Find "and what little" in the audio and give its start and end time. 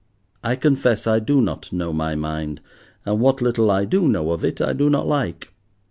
3.05-3.69